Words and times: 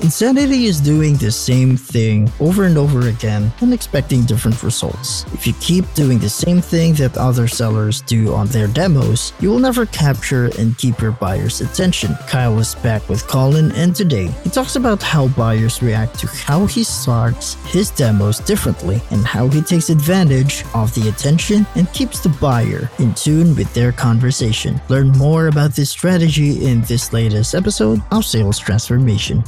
Insanity 0.00 0.66
is 0.66 0.80
doing 0.80 1.16
the 1.16 1.30
same 1.30 1.76
thing 1.76 2.30
over 2.38 2.64
and 2.64 2.78
over 2.78 3.08
again 3.08 3.52
and 3.60 3.74
expecting 3.74 4.22
different 4.22 4.62
results. 4.62 5.24
If 5.34 5.44
you 5.44 5.52
keep 5.54 5.92
doing 5.94 6.20
the 6.20 6.28
same 6.28 6.60
thing 6.60 6.94
that 6.94 7.18
other 7.18 7.48
sellers 7.48 8.02
do 8.02 8.32
on 8.32 8.46
their 8.46 8.68
demos, 8.68 9.32
you 9.40 9.50
will 9.50 9.58
never 9.58 9.86
capture 9.86 10.52
and 10.56 10.78
keep 10.78 11.00
your 11.00 11.10
buyer's 11.10 11.60
attention. 11.60 12.14
Kyle 12.28 12.56
is 12.60 12.76
back 12.76 13.08
with 13.08 13.26
Collin, 13.26 13.72
and 13.72 13.94
today 13.94 14.28
he 14.44 14.50
talks 14.50 14.76
about 14.76 15.02
how 15.02 15.26
buyers 15.28 15.82
react 15.82 16.16
to 16.20 16.28
how 16.28 16.64
he 16.66 16.84
starts 16.84 17.54
his 17.72 17.90
demos 17.90 18.38
differently 18.38 19.02
and 19.10 19.26
how 19.26 19.48
he 19.48 19.60
takes 19.60 19.90
advantage 19.90 20.64
of 20.74 20.94
the 20.94 21.08
attention 21.08 21.66
and 21.74 21.92
keeps 21.92 22.20
the 22.20 22.28
buyer 22.40 22.88
in 23.00 23.12
tune 23.14 23.52
with 23.56 23.74
their 23.74 23.90
conversation. 23.90 24.80
Learn 24.88 25.08
more 25.10 25.48
about 25.48 25.72
this 25.72 25.90
strategy 25.90 26.64
in 26.64 26.82
this 26.82 27.12
latest 27.12 27.56
episode 27.56 28.00
of 28.12 28.24
Sales 28.24 28.60
Transformation. 28.60 29.42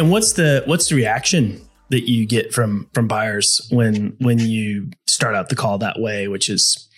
And 0.00 0.10
what's 0.10 0.32
the 0.32 0.62
what's 0.64 0.88
the 0.88 0.94
reaction 0.94 1.60
that 1.90 2.08
you 2.08 2.24
get 2.26 2.54
from 2.54 2.88
from 2.94 3.06
buyers 3.06 3.68
when 3.70 4.16
when 4.18 4.38
you 4.38 4.88
start 5.06 5.34
out 5.34 5.50
the 5.50 5.56
call 5.56 5.76
that 5.76 6.00
way, 6.00 6.26
which 6.26 6.48
is 6.48 6.88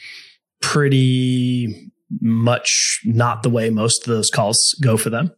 pretty 0.60 1.90
much 2.20 3.00
not 3.04 3.42
the 3.42 3.50
way 3.50 3.70
most 3.70 4.06
of 4.06 4.14
those 4.14 4.30
calls 4.30 4.74
go 4.80 4.96
for 4.96 5.10
them? 5.10 5.32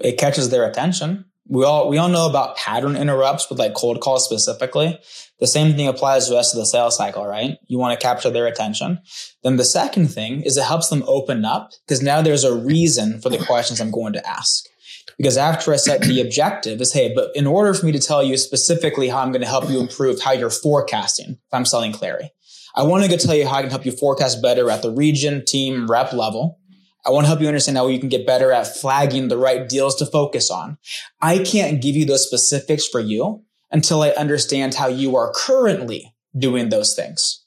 It 0.00 0.18
catches 0.18 0.50
their 0.50 0.68
attention. 0.68 1.26
We 1.46 1.64
all 1.64 1.88
we 1.88 1.96
all 1.96 2.08
know 2.08 2.28
about 2.28 2.56
pattern 2.56 2.96
interrupts 2.96 3.48
with 3.48 3.60
like 3.60 3.74
cold 3.74 4.00
calls 4.00 4.24
specifically. 4.24 4.98
The 5.38 5.46
same 5.46 5.76
thing 5.76 5.86
applies 5.86 6.24
to 6.24 6.30
the 6.30 6.36
rest 6.38 6.54
of 6.54 6.58
the 6.58 6.66
sales 6.66 6.96
cycle, 6.96 7.24
right? 7.24 7.56
You 7.68 7.78
want 7.78 7.96
to 7.96 8.04
capture 8.04 8.30
their 8.30 8.48
attention. 8.48 8.98
Then 9.44 9.58
the 9.58 9.64
second 9.64 10.08
thing 10.08 10.42
is 10.42 10.56
it 10.56 10.64
helps 10.64 10.88
them 10.88 11.04
open 11.06 11.44
up 11.44 11.70
because 11.86 12.02
now 12.02 12.20
there's 12.20 12.42
a 12.42 12.56
reason 12.56 13.20
for 13.20 13.28
the 13.28 13.38
questions 13.38 13.80
I'm 13.80 13.92
going 13.92 14.14
to 14.14 14.28
ask. 14.28 14.66
Because 15.16 15.36
after 15.36 15.72
I 15.72 15.76
set 15.76 16.02
the 16.02 16.20
objective 16.20 16.80
is, 16.80 16.92
hey, 16.92 17.12
but 17.14 17.30
in 17.34 17.46
order 17.46 17.72
for 17.72 17.86
me 17.86 17.92
to 17.92 17.98
tell 17.98 18.22
you 18.22 18.36
specifically 18.36 19.08
how 19.08 19.20
I'm 19.20 19.32
going 19.32 19.42
to 19.42 19.48
help 19.48 19.70
you 19.70 19.80
improve 19.80 20.20
how 20.20 20.32
you're 20.32 20.50
forecasting, 20.50 21.30
if 21.30 21.54
I'm 21.54 21.64
selling 21.64 21.92
Clari, 21.92 22.30
I 22.74 22.82
want 22.82 23.04
to 23.04 23.10
go 23.10 23.16
tell 23.16 23.34
you 23.34 23.46
how 23.46 23.56
I 23.56 23.62
can 23.62 23.70
help 23.70 23.86
you 23.86 23.92
forecast 23.92 24.42
better 24.42 24.70
at 24.70 24.82
the 24.82 24.90
region, 24.90 25.44
team, 25.44 25.86
rep 25.86 26.12
level. 26.12 26.58
I 27.06 27.10
want 27.10 27.24
to 27.24 27.28
help 27.28 27.40
you 27.40 27.46
understand 27.46 27.78
how 27.78 27.86
you 27.86 28.00
can 28.00 28.08
get 28.08 28.26
better 28.26 28.52
at 28.52 28.66
flagging 28.66 29.28
the 29.28 29.38
right 29.38 29.66
deals 29.66 29.94
to 29.96 30.06
focus 30.06 30.50
on. 30.50 30.76
I 31.22 31.38
can't 31.38 31.80
give 31.80 31.94
you 31.94 32.04
those 32.04 32.26
specifics 32.26 32.86
for 32.86 33.00
you 33.00 33.44
until 33.70 34.02
I 34.02 34.10
understand 34.10 34.74
how 34.74 34.88
you 34.88 35.16
are 35.16 35.32
currently 35.32 36.14
doing 36.36 36.68
those 36.68 36.94
things. 36.94 37.44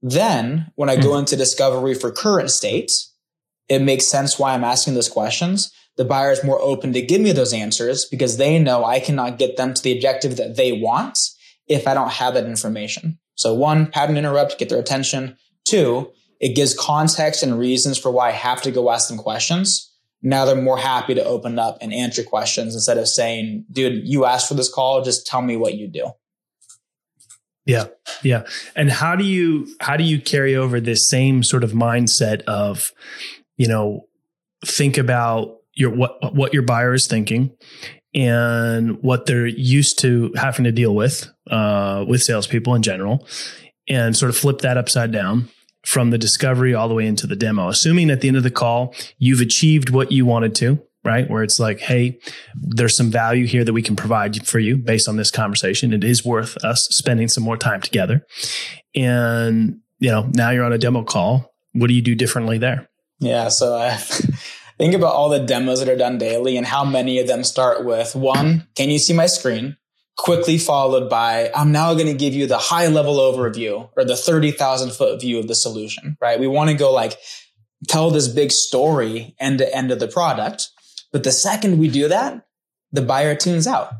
Then 0.00 0.72
when 0.76 0.88
I 0.88 0.96
go 0.96 1.12
hmm. 1.12 1.20
into 1.20 1.36
discovery 1.36 1.94
for 1.94 2.10
current 2.10 2.50
state, 2.50 2.92
it 3.68 3.82
makes 3.82 4.06
sense 4.06 4.38
why 4.38 4.54
I'm 4.54 4.64
asking 4.64 4.94
those 4.94 5.08
questions 5.08 5.72
the 5.96 6.04
buyer 6.04 6.32
is 6.32 6.44
more 6.44 6.60
open 6.60 6.92
to 6.92 7.02
give 7.02 7.20
me 7.20 7.32
those 7.32 7.52
answers 7.52 8.06
because 8.10 8.36
they 8.36 8.58
know 8.58 8.84
I 8.84 9.00
cannot 9.00 9.38
get 9.38 9.56
them 9.56 9.74
to 9.74 9.82
the 9.82 9.92
objective 9.92 10.36
that 10.36 10.56
they 10.56 10.72
want 10.72 11.18
if 11.66 11.86
I 11.86 11.94
don't 11.94 12.10
have 12.10 12.34
that 12.34 12.46
information. 12.46 13.18
So 13.34 13.54
one, 13.54 13.86
pattern 13.86 14.16
interrupt, 14.16 14.58
get 14.58 14.68
their 14.68 14.78
attention. 14.78 15.36
Two, 15.64 16.10
it 16.40 16.54
gives 16.54 16.78
context 16.78 17.42
and 17.42 17.58
reasons 17.58 17.98
for 17.98 18.10
why 18.10 18.28
I 18.28 18.32
have 18.32 18.62
to 18.62 18.70
go 18.70 18.90
ask 18.90 19.08
them 19.08 19.18
questions. 19.18 19.90
Now 20.22 20.44
they're 20.44 20.56
more 20.56 20.78
happy 20.78 21.14
to 21.14 21.24
open 21.24 21.58
up 21.58 21.78
and 21.80 21.92
answer 21.92 22.22
questions 22.22 22.74
instead 22.74 22.98
of 22.98 23.08
saying, 23.08 23.66
dude, 23.70 24.06
you 24.06 24.24
asked 24.24 24.48
for 24.48 24.54
this 24.54 24.72
call. 24.72 25.02
Just 25.02 25.26
tell 25.26 25.42
me 25.42 25.56
what 25.56 25.74
you 25.74 25.88
do. 25.88 26.10
Yeah. 27.64 27.86
Yeah. 28.22 28.44
And 28.74 28.90
how 28.90 29.14
do 29.14 29.24
you, 29.24 29.68
how 29.80 29.96
do 29.96 30.04
you 30.04 30.20
carry 30.20 30.56
over 30.56 30.80
this 30.80 31.08
same 31.08 31.42
sort 31.42 31.64
of 31.64 31.72
mindset 31.72 32.42
of, 32.42 32.92
you 33.56 33.68
know, 33.68 34.06
think 34.64 34.98
about 34.98 35.61
your 35.74 35.90
what 35.90 36.34
what 36.34 36.52
your 36.52 36.62
buyer 36.62 36.94
is 36.94 37.06
thinking 37.06 37.50
and 38.14 39.02
what 39.02 39.26
they're 39.26 39.46
used 39.46 39.98
to 40.00 40.32
having 40.36 40.64
to 40.64 40.72
deal 40.72 40.94
with 40.94 41.30
uh, 41.50 42.04
with 42.06 42.22
salespeople 42.22 42.74
in 42.74 42.82
general, 42.82 43.26
and 43.88 44.16
sort 44.16 44.30
of 44.30 44.36
flip 44.36 44.58
that 44.58 44.76
upside 44.76 45.12
down 45.12 45.48
from 45.84 46.10
the 46.10 46.18
discovery 46.18 46.74
all 46.74 46.88
the 46.88 46.94
way 46.94 47.06
into 47.06 47.26
the 47.26 47.36
demo. 47.36 47.68
Assuming 47.68 48.10
at 48.10 48.20
the 48.20 48.28
end 48.28 48.36
of 48.36 48.42
the 48.42 48.50
call 48.50 48.94
you've 49.18 49.40
achieved 49.40 49.90
what 49.90 50.12
you 50.12 50.24
wanted 50.24 50.54
to, 50.56 50.80
right? 51.04 51.28
Where 51.28 51.42
it's 51.42 51.58
like, 51.58 51.80
hey, 51.80 52.18
there's 52.54 52.96
some 52.96 53.10
value 53.10 53.46
here 53.46 53.64
that 53.64 53.72
we 53.72 53.82
can 53.82 53.96
provide 53.96 54.46
for 54.46 54.58
you 54.58 54.76
based 54.76 55.08
on 55.08 55.16
this 55.16 55.30
conversation. 55.30 55.92
It 55.92 56.04
is 56.04 56.24
worth 56.24 56.56
us 56.64 56.86
spending 56.90 57.28
some 57.28 57.42
more 57.42 57.56
time 57.56 57.80
together. 57.80 58.24
And 58.94 59.80
you 59.98 60.10
know, 60.10 60.28
now 60.34 60.50
you're 60.50 60.64
on 60.64 60.72
a 60.72 60.78
demo 60.78 61.04
call. 61.04 61.52
What 61.72 61.86
do 61.86 61.94
you 61.94 62.02
do 62.02 62.14
differently 62.14 62.58
there? 62.58 62.88
Yeah, 63.20 63.48
so 63.48 63.76
I 63.76 63.96
think 64.82 64.94
about 64.94 65.14
all 65.14 65.28
the 65.28 65.38
demos 65.38 65.78
that 65.78 65.88
are 65.88 65.96
done 65.96 66.18
daily 66.18 66.56
and 66.56 66.66
how 66.66 66.84
many 66.84 67.20
of 67.20 67.28
them 67.28 67.44
start 67.44 67.84
with 67.84 68.16
one, 68.16 68.66
can 68.74 68.90
you 68.90 68.98
see 68.98 69.12
my 69.12 69.26
screen? 69.26 69.76
Quickly 70.18 70.58
followed 70.58 71.08
by, 71.08 71.52
I'm 71.54 71.70
now 71.70 71.94
going 71.94 72.08
to 72.08 72.14
give 72.14 72.34
you 72.34 72.48
the 72.48 72.58
high 72.58 72.88
level 72.88 73.14
overview 73.14 73.88
or 73.96 74.04
the 74.04 74.16
30,000 74.16 74.90
foot 74.90 75.20
view 75.20 75.38
of 75.38 75.46
the 75.46 75.54
solution, 75.54 76.16
right? 76.20 76.40
We 76.40 76.48
want 76.48 76.70
to 76.70 76.74
go 76.74 76.92
like 76.92 77.16
tell 77.86 78.10
this 78.10 78.26
big 78.26 78.50
story 78.50 79.36
end 79.38 79.58
to 79.58 79.72
end 79.72 79.92
of 79.92 80.00
the 80.00 80.08
product. 80.08 80.68
But 81.12 81.22
the 81.22 81.30
second 81.30 81.78
we 81.78 81.86
do 81.86 82.08
that, 82.08 82.44
the 82.90 83.02
buyer 83.02 83.36
tunes 83.36 83.68
out. 83.68 83.92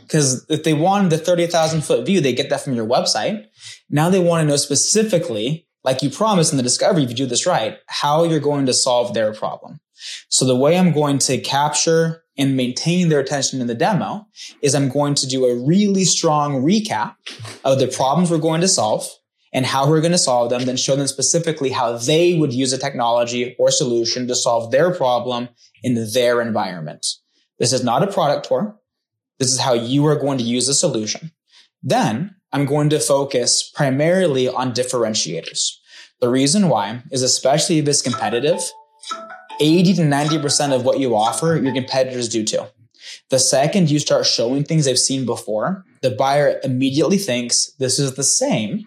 Because 0.00 0.46
if 0.48 0.64
they 0.64 0.72
wanted 0.72 1.10
the 1.10 1.18
30,000 1.18 1.82
foot 1.82 2.06
view, 2.06 2.22
they 2.22 2.32
get 2.32 2.48
that 2.48 2.62
from 2.62 2.72
your 2.72 2.86
website. 2.86 3.44
Now 3.90 4.08
they 4.08 4.20
want 4.20 4.40
to 4.42 4.48
know 4.48 4.56
specifically, 4.56 5.66
like 5.84 6.02
you 6.02 6.08
promised 6.08 6.50
in 6.50 6.56
the 6.56 6.62
discovery, 6.62 7.02
if 7.02 7.10
you 7.10 7.16
do 7.16 7.26
this 7.26 7.44
right, 7.44 7.76
how 7.88 8.24
you're 8.24 8.40
going 8.40 8.64
to 8.64 8.72
solve 8.72 9.12
their 9.12 9.34
problem. 9.34 9.80
So 10.28 10.44
the 10.44 10.56
way 10.56 10.78
I'm 10.78 10.92
going 10.92 11.18
to 11.18 11.38
capture 11.38 12.22
and 12.38 12.56
maintain 12.56 13.08
their 13.08 13.20
attention 13.20 13.60
in 13.60 13.66
the 13.66 13.74
demo 13.74 14.26
is 14.62 14.74
I'm 14.74 14.88
going 14.88 15.14
to 15.16 15.26
do 15.26 15.44
a 15.44 15.66
really 15.66 16.04
strong 16.04 16.62
recap 16.62 17.14
of 17.64 17.78
the 17.78 17.88
problems 17.88 18.30
we're 18.30 18.38
going 18.38 18.62
to 18.62 18.68
solve 18.68 19.08
and 19.52 19.66
how 19.66 19.88
we're 19.88 20.00
going 20.00 20.12
to 20.12 20.18
solve 20.18 20.50
them, 20.50 20.64
then 20.64 20.76
show 20.76 20.96
them 20.96 21.06
specifically 21.06 21.70
how 21.70 21.96
they 21.96 22.38
would 22.38 22.52
use 22.52 22.72
a 22.72 22.78
technology 22.78 23.56
or 23.58 23.70
solution 23.70 24.28
to 24.28 24.34
solve 24.34 24.70
their 24.70 24.94
problem 24.94 25.48
in 25.82 25.94
their 26.12 26.40
environment. 26.40 27.06
This 27.58 27.72
is 27.72 27.84
not 27.84 28.02
a 28.02 28.12
product 28.12 28.46
tour. 28.46 28.76
This 29.38 29.52
is 29.52 29.60
how 29.60 29.74
you 29.74 30.06
are 30.06 30.16
going 30.16 30.38
to 30.38 30.44
use 30.44 30.66
the 30.66 30.74
solution. 30.74 31.32
Then 31.82 32.36
I'm 32.52 32.66
going 32.66 32.90
to 32.90 33.00
focus 33.00 33.68
primarily 33.74 34.48
on 34.48 34.72
differentiators. 34.72 35.72
The 36.20 36.28
reason 36.28 36.68
why 36.68 37.02
is 37.10 37.22
especially 37.22 37.78
if 37.78 37.88
it's 37.88 38.02
competitive, 38.02 38.60
80 39.60 39.94
to 39.94 40.02
90% 40.02 40.74
of 40.74 40.84
what 40.84 40.98
you 40.98 41.14
offer, 41.14 41.60
your 41.62 41.74
competitors 41.74 42.28
do 42.28 42.44
too. 42.44 42.64
The 43.30 43.38
second 43.38 43.90
you 43.90 43.98
start 43.98 44.26
showing 44.26 44.64
things 44.64 44.84
they've 44.84 44.98
seen 44.98 45.24
before, 45.24 45.84
the 46.02 46.10
buyer 46.10 46.60
immediately 46.64 47.18
thinks 47.18 47.72
this 47.78 47.98
is 47.98 48.14
the 48.14 48.24
same. 48.24 48.84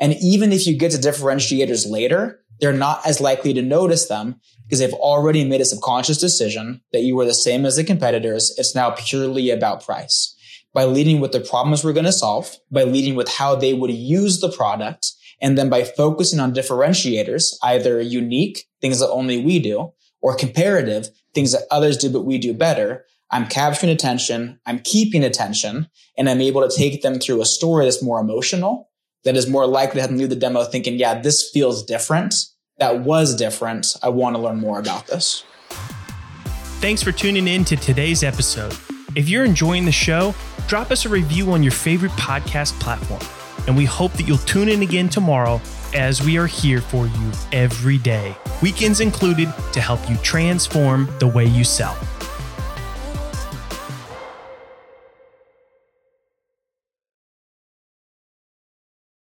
And 0.00 0.14
even 0.20 0.52
if 0.52 0.66
you 0.66 0.76
get 0.76 0.92
to 0.92 0.98
differentiators 0.98 1.88
later, 1.88 2.40
they're 2.60 2.72
not 2.72 3.06
as 3.06 3.20
likely 3.20 3.52
to 3.54 3.62
notice 3.62 4.08
them 4.08 4.40
because 4.64 4.78
they've 4.80 4.92
already 4.94 5.44
made 5.44 5.60
a 5.60 5.64
subconscious 5.64 6.18
decision 6.18 6.80
that 6.92 7.02
you 7.02 7.14
were 7.14 7.24
the 7.24 7.34
same 7.34 7.64
as 7.64 7.76
the 7.76 7.84
competitors. 7.84 8.54
It's 8.58 8.74
now 8.74 8.90
purely 8.90 9.50
about 9.50 9.84
price. 9.84 10.34
By 10.72 10.84
leading 10.84 11.20
with 11.20 11.32
the 11.32 11.40
problems 11.40 11.84
we're 11.84 11.92
going 11.92 12.04
to 12.04 12.12
solve, 12.12 12.56
by 12.70 12.82
leading 12.82 13.14
with 13.14 13.28
how 13.28 13.54
they 13.54 13.72
would 13.72 13.90
use 13.90 14.40
the 14.40 14.50
product, 14.50 15.12
and 15.40 15.56
then 15.56 15.68
by 15.68 15.84
focusing 15.84 16.40
on 16.40 16.54
differentiators, 16.54 17.54
either 17.62 18.00
unique, 18.00 18.64
things 18.80 19.00
that 19.00 19.10
only 19.10 19.42
we 19.42 19.58
do, 19.58 19.92
or 20.26 20.34
comparative, 20.34 21.08
things 21.34 21.52
that 21.52 21.62
others 21.70 21.96
do 21.96 22.10
but 22.10 22.24
we 22.24 22.36
do 22.36 22.52
better, 22.52 23.04
I'm 23.30 23.46
capturing 23.46 23.92
attention, 23.92 24.58
I'm 24.66 24.80
keeping 24.80 25.22
attention, 25.22 25.88
and 26.18 26.28
I'm 26.28 26.40
able 26.40 26.68
to 26.68 26.76
take 26.76 27.02
them 27.02 27.20
through 27.20 27.40
a 27.40 27.46
story 27.46 27.84
that's 27.84 28.02
more 28.02 28.18
emotional, 28.18 28.90
that 29.22 29.36
is 29.36 29.48
more 29.48 29.68
likely 29.68 29.98
to 29.98 30.00
have 30.00 30.10
them 30.10 30.18
leave 30.18 30.30
the 30.30 30.34
demo 30.34 30.64
thinking, 30.64 30.98
yeah, 30.98 31.20
this 31.20 31.48
feels 31.48 31.84
different. 31.84 32.34
That 32.78 33.02
was 33.02 33.36
different. 33.36 33.94
I 34.02 34.08
want 34.08 34.34
to 34.34 34.42
learn 34.42 34.58
more 34.58 34.80
about 34.80 35.06
this. 35.06 35.44
Thanks 36.80 37.04
for 37.04 37.12
tuning 37.12 37.46
in 37.46 37.64
to 37.64 37.76
today's 37.76 38.24
episode. 38.24 38.76
If 39.14 39.28
you're 39.28 39.44
enjoying 39.44 39.84
the 39.84 39.92
show, 39.92 40.34
drop 40.66 40.90
us 40.90 41.04
a 41.04 41.08
review 41.08 41.52
on 41.52 41.62
your 41.62 41.70
favorite 41.70 42.10
podcast 42.12 42.72
platform. 42.80 43.22
And 43.68 43.76
we 43.76 43.84
hope 43.84 44.12
that 44.14 44.26
you'll 44.26 44.38
tune 44.38 44.68
in 44.68 44.82
again 44.82 45.08
tomorrow 45.08 45.60
as 45.94 46.22
we 46.22 46.38
are 46.38 46.46
here 46.46 46.80
for 46.80 47.06
you 47.06 47.32
every 47.52 47.98
day, 47.98 48.36
weekends 48.62 49.00
included, 49.00 49.52
to 49.72 49.80
help 49.80 50.08
you 50.08 50.16
transform 50.18 51.08
the 51.18 51.26
way 51.26 51.44
you 51.44 51.64
sell. 51.64 51.96